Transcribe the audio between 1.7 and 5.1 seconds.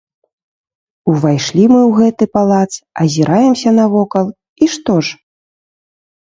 мы ў гэты палац, азіраемся навокал, і што